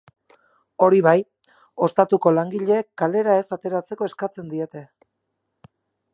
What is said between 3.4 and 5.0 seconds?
ez ateratzeko eskatzen diete.